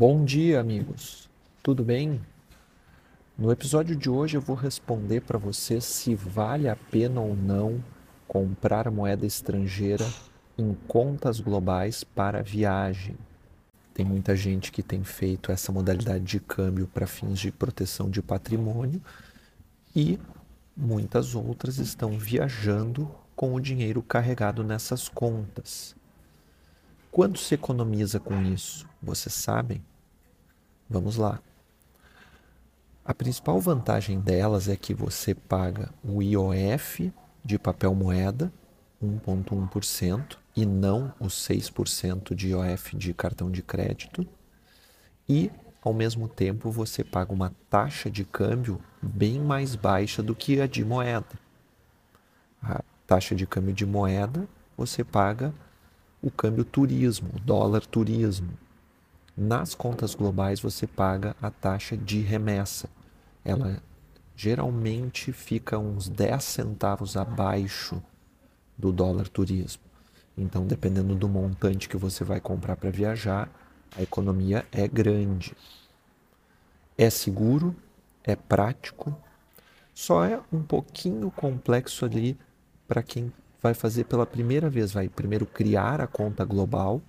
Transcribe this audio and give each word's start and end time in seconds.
Bom 0.00 0.24
dia, 0.24 0.58
amigos. 0.58 1.28
Tudo 1.62 1.84
bem? 1.84 2.22
No 3.36 3.52
episódio 3.52 3.94
de 3.94 4.08
hoje 4.08 4.34
eu 4.34 4.40
vou 4.40 4.56
responder 4.56 5.20
para 5.20 5.36
você 5.36 5.78
se 5.78 6.14
vale 6.14 6.70
a 6.70 6.74
pena 6.74 7.20
ou 7.20 7.36
não 7.36 7.84
comprar 8.26 8.90
moeda 8.90 9.26
estrangeira 9.26 10.06
em 10.56 10.74
contas 10.88 11.38
globais 11.38 12.02
para 12.02 12.42
viagem. 12.42 13.14
Tem 13.92 14.02
muita 14.02 14.34
gente 14.34 14.72
que 14.72 14.82
tem 14.82 15.04
feito 15.04 15.52
essa 15.52 15.70
modalidade 15.70 16.24
de 16.24 16.40
câmbio 16.40 16.86
para 16.86 17.06
fins 17.06 17.38
de 17.38 17.52
proteção 17.52 18.08
de 18.08 18.22
patrimônio 18.22 19.02
e 19.94 20.18
muitas 20.74 21.34
outras 21.34 21.76
estão 21.76 22.12
viajando 22.12 23.14
com 23.36 23.52
o 23.52 23.60
dinheiro 23.60 24.00
carregado 24.00 24.64
nessas 24.64 25.10
contas. 25.10 25.94
Quanto 27.10 27.38
se 27.38 27.54
economiza 27.54 28.20
com 28.20 28.40
isso? 28.42 28.88
Vocês 29.02 29.34
sabem? 29.34 29.84
Vamos 30.88 31.16
lá. 31.16 31.40
A 33.04 33.12
principal 33.12 33.58
vantagem 33.58 34.20
delas 34.20 34.68
é 34.68 34.76
que 34.76 34.94
você 34.94 35.34
paga 35.34 35.92
o 36.04 36.22
IOF 36.22 37.12
de 37.44 37.58
papel 37.58 37.94
moeda, 37.94 38.52
1,1%, 39.02 40.38
e 40.54 40.64
não 40.64 41.12
os 41.18 41.34
6% 41.48 42.34
de 42.34 42.50
IOF 42.50 42.96
de 42.96 43.12
cartão 43.12 43.50
de 43.50 43.62
crédito. 43.62 44.24
E, 45.28 45.50
ao 45.82 45.92
mesmo 45.92 46.28
tempo, 46.28 46.70
você 46.70 47.02
paga 47.02 47.32
uma 47.32 47.52
taxa 47.68 48.08
de 48.08 48.24
câmbio 48.24 48.80
bem 49.02 49.40
mais 49.40 49.74
baixa 49.74 50.22
do 50.22 50.34
que 50.34 50.60
a 50.60 50.66
de 50.66 50.84
moeda. 50.84 51.38
A 52.62 52.82
taxa 53.06 53.34
de 53.34 53.46
câmbio 53.46 53.74
de 53.74 53.86
moeda 53.86 54.48
você 54.76 55.02
paga 55.02 55.52
o 56.22 56.30
câmbio 56.30 56.64
turismo, 56.64 57.30
dólar 57.44 57.84
turismo. 57.86 58.50
Nas 59.36 59.74
contas 59.74 60.14
globais 60.14 60.60
você 60.60 60.86
paga 60.86 61.34
a 61.40 61.50
taxa 61.50 61.96
de 61.96 62.20
remessa. 62.20 62.88
Ela 63.44 63.82
geralmente 64.36 65.32
fica 65.32 65.78
uns 65.78 66.08
10 66.08 66.42
centavos 66.42 67.16
abaixo 67.16 68.02
do 68.76 68.92
dólar 68.92 69.28
turismo. 69.28 69.82
Então, 70.36 70.66
dependendo 70.66 71.14
do 71.14 71.28
montante 71.28 71.88
que 71.88 71.96
você 71.96 72.24
vai 72.24 72.40
comprar 72.40 72.76
para 72.76 72.90
viajar, 72.90 73.50
a 73.96 74.02
economia 74.02 74.66
é 74.72 74.86
grande. 74.86 75.54
É 76.96 77.10
seguro, 77.10 77.74
é 78.24 78.36
prático, 78.36 79.16
só 79.94 80.24
é 80.24 80.40
um 80.52 80.62
pouquinho 80.62 81.30
complexo 81.30 82.04
ali 82.04 82.38
para 82.88 83.02
quem 83.02 83.32
vai 83.60 83.74
fazer 83.74 84.04
pela 84.04 84.26
primeira 84.26 84.70
vez, 84.70 84.92
vai 84.92 85.08
primeiro 85.08 85.44
criar 85.44 86.00
a 86.00 86.06
conta 86.06 86.44
global, 86.44 87.00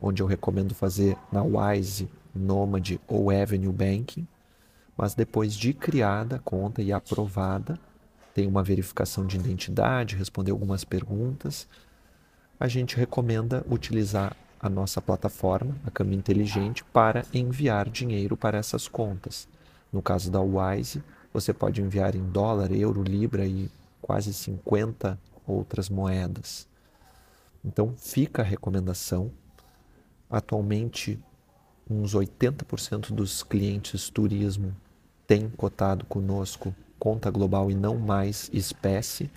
onde 0.00 0.22
eu 0.22 0.26
recomendo 0.26 0.74
fazer 0.74 1.16
na 1.32 1.42
Wise, 1.42 2.08
Nomad 2.34 2.98
ou 3.08 3.30
Avenue 3.30 3.72
Banking, 3.72 4.26
mas 4.96 5.14
depois 5.14 5.54
de 5.54 5.72
criada 5.72 6.36
a 6.36 6.38
conta 6.38 6.82
e 6.82 6.92
aprovada, 6.92 7.78
tem 8.34 8.46
uma 8.46 8.62
verificação 8.62 9.26
de 9.26 9.36
identidade, 9.36 10.16
responder 10.16 10.50
algumas 10.50 10.84
perguntas, 10.84 11.66
a 12.58 12.68
gente 12.68 12.96
recomenda 12.96 13.64
utilizar 13.68 14.36
a 14.60 14.68
nossa 14.68 15.00
plataforma, 15.00 15.74
a 15.86 15.90
Câmbio 15.90 16.18
Inteligente, 16.18 16.84
para 16.84 17.24
enviar 17.32 17.88
dinheiro 17.88 18.36
para 18.36 18.58
essas 18.58 18.88
contas. 18.88 19.48
No 19.92 20.02
caso 20.02 20.30
da 20.30 20.40
Wise, 20.40 21.02
você 21.32 21.52
pode 21.52 21.80
enviar 21.80 22.14
em 22.14 22.24
dólar, 22.24 22.72
euro, 22.72 23.02
libra 23.02 23.46
e 23.46 23.70
quase 24.00 24.32
50 24.32 25.18
outras 25.46 25.88
moedas. 25.88 26.68
Então 27.64 27.94
fica 27.96 28.42
a 28.42 28.44
recomendação. 28.44 29.30
Atualmente, 30.28 31.18
uns 31.88 32.14
80% 32.14 33.12
dos 33.12 33.42
clientes 33.42 34.08
turismo 34.08 34.74
têm 35.26 35.48
cotado 35.50 36.04
conosco 36.06 36.74
conta 37.04 37.30
global 37.30 37.70
e 37.70 37.74
não 37.74 37.98
mais 37.98 38.48
espécie. 38.50 39.30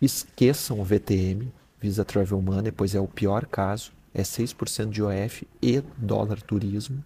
Esqueçam 0.00 0.80
o 0.80 0.84
VTM, 0.84 1.52
Visa 1.78 2.02
Travel 2.02 2.40
Money, 2.40 2.72
pois 2.72 2.94
é 2.94 3.00
o 3.00 3.06
pior 3.06 3.44
caso. 3.44 3.92
É 4.14 4.22
6% 4.22 4.88
de 4.88 5.02
OF 5.02 5.46
e 5.60 5.82
dólar 5.98 6.40
turismo. 6.40 7.04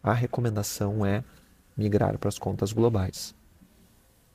A 0.00 0.12
recomendação 0.12 1.04
é 1.04 1.24
migrar 1.76 2.16
para 2.16 2.28
as 2.28 2.38
contas 2.38 2.72
globais. 2.72 3.34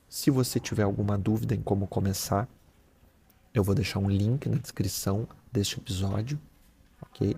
Se 0.06 0.30
você 0.30 0.60
tiver 0.60 0.82
alguma 0.82 1.16
dúvida 1.16 1.54
em 1.54 1.62
como 1.62 1.86
começar, 1.86 2.46
eu 3.54 3.62
vou 3.62 3.74
deixar 3.74 3.98
um 3.98 4.08
link 4.08 4.48
na 4.48 4.56
descrição 4.56 5.28
deste 5.50 5.78
episódio, 5.78 6.38
ok? 7.02 7.36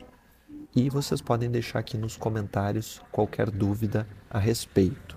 E 0.75 0.89
vocês 0.89 1.21
podem 1.21 1.51
deixar 1.51 1.81
aqui 1.81 1.97
nos 1.97 2.17
comentários 2.17 3.01
qualquer 3.11 3.51
dúvida 3.51 4.07
a 4.31 4.39
respeito. 4.39 5.17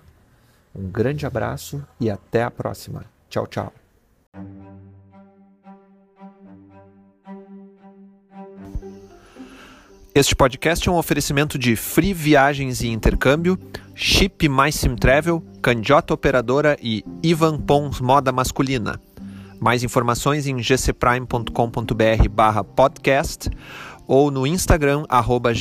Um 0.74 0.88
grande 0.88 1.26
abraço 1.26 1.84
e 2.00 2.10
até 2.10 2.42
a 2.42 2.50
próxima. 2.50 3.04
Tchau, 3.28 3.46
tchau. 3.46 3.72
Este 10.14 10.34
podcast 10.34 10.88
é 10.88 10.90
um 10.90 10.96
oferecimento 10.96 11.56
de 11.56 11.76
Free 11.76 12.12
Viagens 12.12 12.80
e 12.80 12.88
Intercâmbio, 12.88 13.56
Chip 13.94 14.48
Mais 14.48 14.74
Sim 14.74 14.96
Travel, 14.96 15.40
Candiota 15.62 16.12
Operadora 16.12 16.76
e 16.82 17.04
Ivan 17.22 17.60
Pons 17.60 18.00
Moda 18.00 18.32
Masculina. 18.32 19.00
Mais 19.60 19.82
informações 19.82 20.46
em 20.46 20.56
gcprime.com.br 20.56 22.28
barra 22.30 22.62
podcast 22.62 23.50
ou 24.06 24.30
no 24.30 24.46
Instagram 24.46 25.04
arroba. 25.08 25.52